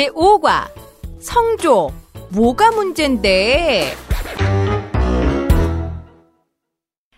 [0.00, 0.70] 제5과
[1.20, 1.92] 성조
[2.30, 3.92] 뭐가 문제인데?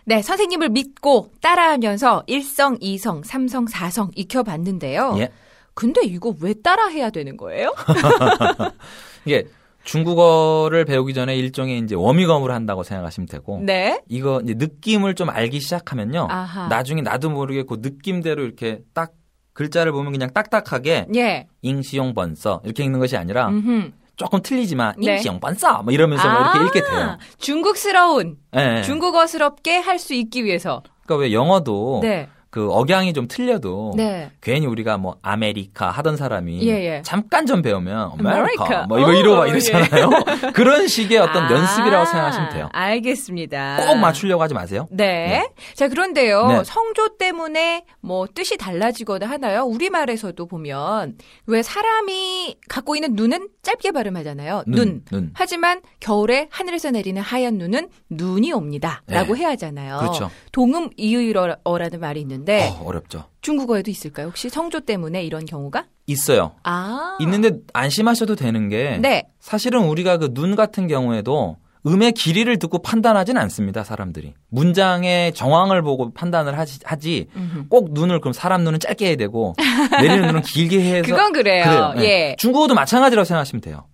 [0.05, 5.15] 네, 선생님을 믿고 따라하면서 1성, 2성, 3성, 4성 익혀봤는데요.
[5.19, 5.29] 예.
[5.73, 7.73] 근데 이거 왜 따라해야 되는 거예요?
[9.23, 9.47] 이게
[9.85, 14.01] 중국어를 배우기 전에 일종의 이제 워밍업을 한다고 생각하시면 되고 네.
[14.09, 16.27] 이거 이제 느낌을 좀 알기 시작하면요.
[16.29, 16.67] 아하.
[16.67, 19.13] 나중에 나도 모르게 그 느낌대로 이렇게 딱
[19.53, 21.47] 글자를 보면 그냥 딱딱하게 예.
[21.61, 23.91] 英雄本色 이렇게 읽는 것이 아니라 음흠.
[24.15, 25.15] 조금 틀리지만 네.
[25.15, 27.17] 英雄本色 뭐 이러면서 뭐 이렇게 읽게 돼요.
[27.39, 28.81] 중국스러운, 예, 예.
[28.83, 30.83] 중국어스럽게 할 수 있기 위해서.
[31.05, 32.29] 그러니까 왜 영어도 네.
[32.53, 34.29] 그 억양이 좀 틀려도 네.
[34.39, 37.01] 괜히 우리가 뭐 아메리카 하던 사람이 예, 예.
[37.01, 38.11] 잠깐 좀 배우면.
[38.19, 40.09] 아메리카 뭐 이거 이러고 막 오, 이러잖아요.
[40.53, 42.69] 그런 식의 어떤 아, 연습이라고 생각하시면 돼요.
[42.71, 43.87] 알겠습니다.
[43.87, 44.87] 꼭 맞추려고 하지 마세요.
[44.91, 45.49] 네.
[45.73, 46.45] 자, 그런데요.
[46.45, 46.63] 네.
[46.63, 49.63] 성조 때문에 뭐 뜻이 달라지거나 하나요?
[49.63, 54.65] 우리 말에서도 보면 왜 사람이 갖고 있는 눈은 짧게 발음하잖아요.
[54.67, 54.75] 눈.
[54.75, 55.31] 눈, 눈.
[55.33, 59.01] 하지만 겨울에 하늘에서 내리는 하얀 눈은 눈이 옵니다.
[59.07, 59.39] 라고 네.
[59.39, 59.97] 해야 하잖아요.
[59.97, 60.29] 그렇죠.
[60.51, 63.25] 동음 이의어라는 말이 있는 데 어, 어렵죠.
[63.41, 64.27] 중국어에도 있을까요?
[64.27, 65.85] 혹시 성조 때문에 이런 경우가?
[66.07, 66.53] 있어요.
[66.63, 67.17] 아.
[67.21, 69.23] 있는데 안심하셔도 되는 게 네.
[69.39, 74.33] 사실은 우리가 그 눈 같은 경우에도 음의 길이를 듣고 판단하진 않습니다, 사람들이.
[74.49, 77.27] 문장의 정황을 보고 판단을 하지, 하지.
[77.69, 79.53] 꼭 눈을 그럼 사람 눈은 짧게 해야 되고
[79.99, 81.63] 내리는 눈은 길게 해서 그건 그래요.
[81.65, 81.93] 그래요.
[81.97, 82.03] 예.
[82.03, 82.35] 예.
[82.39, 83.87] 중국어도 마찬가지라고 생각하시면 돼요.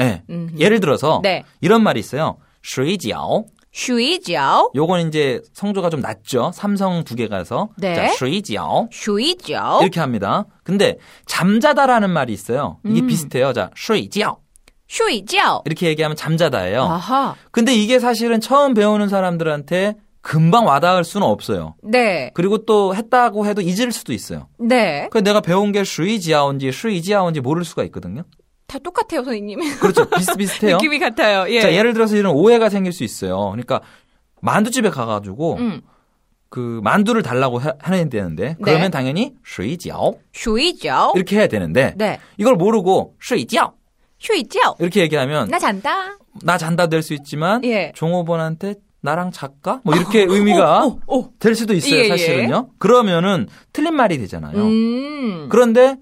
[0.00, 0.22] 예.
[0.30, 0.58] 음흠.
[0.58, 1.42] 예를 들어서 네.
[1.60, 2.38] 이런 말이 있어요.
[2.64, 3.44] 睡觉
[3.76, 4.72] 쉬이죠.
[4.74, 6.50] 요건 이제 성조가 좀 낮죠.
[6.54, 7.94] 삼성 두 개 가서 네.
[7.94, 8.88] 자, 쉬이죠.
[8.90, 9.78] 쉬이죠.
[9.82, 10.46] 이렇게 합니다.
[10.64, 10.96] 근데
[11.26, 12.78] 잠자다라는 말이 있어요.
[12.86, 13.06] 이게 음.
[13.06, 13.52] 비슷해요.
[13.52, 14.38] 자, 쉬이죠.
[14.88, 15.62] 쉬이죠.
[15.66, 16.82] 이렇게 얘기하면 잠자다예요.
[16.84, 17.34] 아하.
[17.50, 21.74] 근데 이게 사실은 처음 배우는 사람들한테 금방 와닿을 수는 없어요.
[21.82, 22.30] 네.
[22.34, 24.48] 그리고 또 했다고 해도 잊을 수도 있어요.
[24.58, 25.08] 네.
[25.12, 28.22] 그 내가 배운 게 슈이지아온지 슈이지아온지 모를 수가 있거든요.
[28.66, 29.60] 다 똑같아요, 선생님.
[29.78, 30.08] 그렇죠.
[30.10, 30.76] 비슷비슷해요.
[30.76, 31.50] 느낌이 같아요.
[31.52, 31.60] 예.
[31.60, 33.50] 자, 예를 들어서 이런 오해가 생길 수 있어요.
[33.50, 33.80] 그러니까
[34.42, 35.82] 만두집에 가가지고 음.
[36.48, 38.90] 그 만두를 달라고 하- 해야 되는데 그러면 네.
[38.90, 41.12] 당연히 쉬지아오 쉬이죠.
[41.16, 42.18] 이렇게 해야 되는데 네.
[42.38, 43.72] 이걸 모르고 쉬지아오
[44.18, 44.58] 쉬이죠.
[44.78, 46.16] 이렇게 얘기하면 나 잔다.
[46.42, 47.92] 나 잔다 될 수 있지만 예.
[47.94, 51.30] 종업원한테 나랑 작가 뭐 이렇게 의미가 오, 오, 오.
[51.38, 52.08] 될 수도 있어요 예, 예.
[52.08, 52.70] 사실은요.
[52.78, 54.56] 그러면은 틀린 말이 되잖아요.
[54.56, 55.48] 음.
[55.50, 55.96] 그런데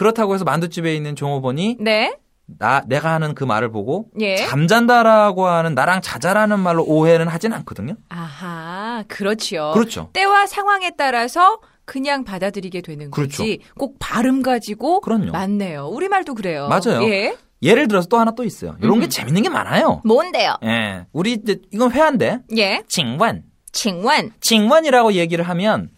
[0.00, 2.16] 그렇다고 해서 만두집에 있는 종업원이 네.
[2.46, 4.36] 나 내가 하는 그 말을 보고 예.
[4.36, 7.96] 잠잔다라고 하는 나랑 자자라는 말로 오해는 하진 않거든요.
[8.08, 9.72] 아하, 그렇죠.
[9.74, 10.08] 그렇죠.
[10.14, 13.42] 때와 상황에 따라서 그냥 받아들이게 되는 그렇죠.
[13.42, 13.58] 거지.
[13.76, 15.32] 꼭 발음 가지고 그럼요.
[15.32, 15.88] 맞네요.
[15.88, 16.68] 우리 말도 그래요.
[16.68, 17.06] 맞아요.
[17.06, 17.36] 예.
[17.62, 18.76] 예를 들어서 또 하나 또 있어요.
[18.80, 19.10] 이런 게 음.
[19.10, 20.00] 재밌는 게 많아요.
[20.06, 20.56] 뭔데요?
[20.64, 21.04] 예.
[21.12, 22.82] 우리 이제 이건 회화인데 예.
[22.88, 23.42] 징원.
[23.70, 24.32] 칭원.
[24.40, 25.90] 징원이라고 얘기를 하면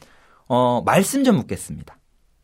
[0.48, 1.96] 어 말씀 좀 묻겠습니다.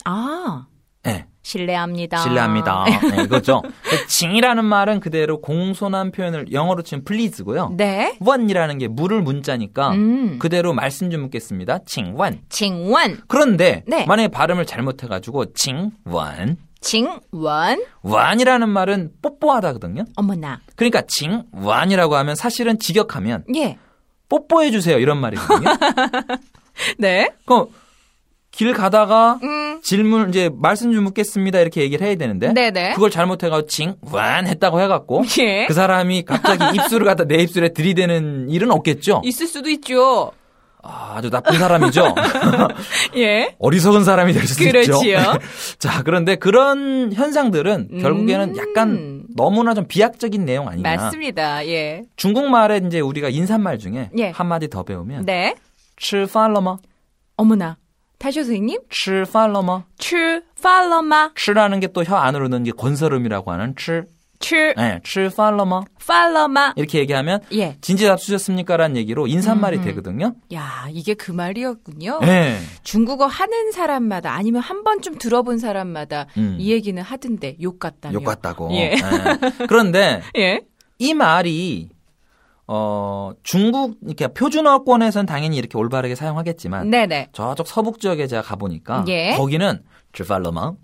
[0.04, 0.66] 아,
[1.08, 1.26] 예.
[1.48, 2.18] 실례합니다.
[2.18, 2.84] 실례합니다.
[3.16, 3.62] 네, 이거죠.
[4.06, 7.72] 징이라는 말은 그대로 공손한 표현을 영어로 치면 please고요.
[7.74, 8.16] 네.
[8.20, 10.38] 원이라는 게 물을 문자니까 음.
[10.38, 11.78] 그대로 말씀 좀 묻겠습니다.
[11.86, 12.40] 징원.
[12.50, 13.22] 칭원.
[13.28, 14.04] 그런데 네.
[14.04, 16.58] 만약에 발음을 잘못해가지고 징원.
[16.82, 17.82] 칭원.
[18.02, 20.04] 완이라는 말은 뽀뽀하다거든요.
[20.16, 20.60] 어머나.
[20.76, 23.78] 그러니까 징완이라고 하면 사실은 직역하면 예.
[24.28, 25.70] 뽀뽀해 주세요 이런 말이거든요.
[26.98, 27.30] 네.
[27.46, 27.68] 그
[28.57, 29.81] 길 가다가 음.
[29.81, 32.93] 질문 이제 말씀 좀 묻겠습니다 이렇게 얘기를 해야 되는데 네네.
[32.93, 35.65] 그걸 잘못해가지고 징완 했다고 해갖고 예.
[35.65, 39.21] 그 사람이 갑자기 입술을 갖다 내 입술에 들이대는 일은 없겠죠.
[39.25, 40.31] 있을 수도 있죠.
[40.85, 42.13] 아, 아주 나쁜 사람이죠.
[43.15, 43.55] 예.
[43.57, 44.99] 어리석은 사람이 될 수도 있죠.
[44.99, 45.17] 그렇지요.
[45.79, 48.01] 자, 그런데 그런 현상들은 음.
[48.01, 50.95] 결국에는 약간 너무나 좀 비약적인 내용 아니냐.
[50.95, 51.65] 맞습니다.
[51.67, 52.03] 예.
[52.17, 54.29] 중국말에 이제 우리가 인사말 중에 예.
[54.29, 55.55] 한마디 더 배우면 네.
[55.97, 56.79] 吃饭了吗?
[57.37, 57.77] 어머나.
[58.19, 58.79] 다시 선생님.
[58.89, 59.83] 吃饭了吗?
[59.97, 61.31] 출 팔로마.
[61.35, 64.05] 吃라는 게 또 혀 안으로 넣는 게 건설음이라고 하는 吃.
[64.39, 65.83] 출 네, 吃饭了吗?
[66.05, 66.73] 팔로마.
[66.75, 67.77] 이렇게 얘기하면 예.
[67.81, 69.83] 진지답수셨습니까라는 얘기로 인사말이 음.
[69.83, 70.35] 되거든요.
[70.53, 72.19] 야, 이게 그 말이었군요.
[72.21, 72.59] 네.
[72.83, 76.55] 중국어 하는 사람마다 아니면 한 번쯤 들어본 사람마다 음.
[76.59, 78.13] 이 얘기는 하던데 욕 같다며.
[78.15, 78.69] 욕 같다고.
[78.73, 78.89] 예.
[78.95, 78.99] 네.
[79.67, 80.61] 그런데 예.
[80.99, 81.89] 이 말이
[82.70, 86.90] 어, 중국, 그러니까 이렇게 표준어권에서는 당연히 이렇게 올바르게 사용하겠지만.
[86.90, 87.28] 네네.
[87.32, 89.06] 저쪽 서북 지역에 제가 가보니까.
[89.08, 89.34] 예.
[89.36, 89.82] 거기는,
[90.12, 90.76] 주팔러망.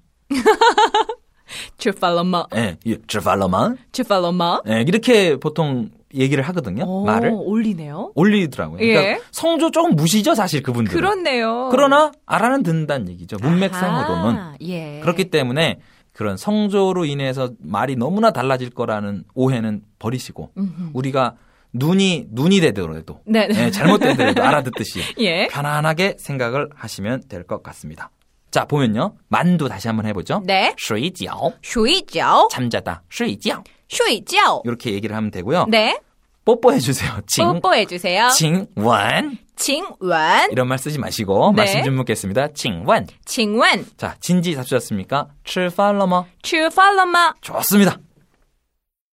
[1.76, 2.46] 주팔러망.
[2.56, 3.76] 예, 예 주팔러망.
[3.92, 4.62] 주팔러망.
[4.66, 6.84] 예, 이렇게 보통 얘기를 하거든요.
[6.86, 7.32] 오, 말을.
[7.34, 8.12] 올리네요.
[8.14, 8.80] 올리더라고요.
[8.80, 8.94] 예.
[8.94, 10.98] 그러니까 성조 조금 무시죠, 사실 그분들은.
[10.98, 11.68] 그렇네요.
[11.70, 13.36] 그러나, 알아는 든다는 얘기죠.
[13.42, 14.38] 문맥상으로는.
[14.38, 15.00] 아하, 예.
[15.00, 15.80] 그렇기 때문에,
[16.12, 20.90] 그런 성조로 인해서 말이 너무나 달라질 거라는 오해는 버리시고, 음흠.
[20.94, 21.34] 우리가
[21.73, 23.47] 눈이 눈이 되더라도 네.
[23.53, 25.47] 예, 잘못되더라도 알아듣듯이 예.
[25.47, 28.09] 편안하게 생각을 하시면 될 것 같습니다.
[28.51, 29.15] 자, 보면요.
[29.27, 30.41] 만두 다시 한번 해보죠.
[30.45, 30.73] 네.
[30.79, 31.53] 睡觉.
[31.63, 33.03] 睡觉, 잠자다.
[33.11, 33.61] 睡觉.
[33.91, 34.61] 睡觉.
[34.65, 35.65] 이렇게 얘기를 하면 되고요.
[35.69, 35.99] 네.
[36.45, 37.19] 뽀뽀해주세요.
[37.27, 38.27] 징, 뽀뽀해 주세요.
[38.29, 39.37] 징원.
[39.55, 41.61] 칭완, 이런 말 쓰지 마시고 네.
[41.61, 42.53] 말씀 좀 묻겠습니다.
[42.53, 43.05] 징원.
[43.25, 45.27] 칭완, 자, 진지 잡수셨습니까?
[45.43, 46.25] 吃饭了吗?
[46.41, 47.33] 吃饭了吗?
[47.41, 47.97] 좋습니다.